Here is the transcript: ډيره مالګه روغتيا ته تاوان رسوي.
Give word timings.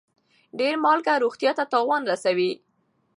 ډيره 0.57 0.77
مالګه 0.83 1.13
روغتيا 1.23 1.51
ته 1.57 1.63
تاوان 1.73 2.01
رسوي. 2.11 2.51